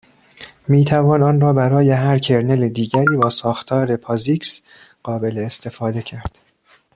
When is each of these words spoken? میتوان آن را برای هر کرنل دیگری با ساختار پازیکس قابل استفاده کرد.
میتوان 0.67 1.23
آن 1.23 1.41
را 1.41 1.53
برای 1.53 1.89
هر 1.91 2.19
کرنل 2.19 2.67
دیگری 2.69 3.17
با 3.21 3.29
ساختار 3.29 3.95
پازیکس 3.97 4.61
قابل 5.03 5.37
استفاده 5.37 6.01
کرد. 6.01 6.37